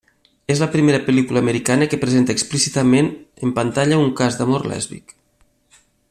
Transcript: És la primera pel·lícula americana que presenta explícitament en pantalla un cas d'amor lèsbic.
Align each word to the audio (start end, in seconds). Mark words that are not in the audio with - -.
És 0.53 0.61
la 0.63 0.67
primera 0.75 1.01
pel·lícula 1.09 1.43
americana 1.45 1.89
que 1.91 1.99
presenta 2.05 2.35
explícitament 2.37 3.13
en 3.47 3.55
pantalla 3.61 4.03
un 4.05 4.11
cas 4.23 4.39
d'amor 4.41 4.69
lèsbic. 4.73 5.15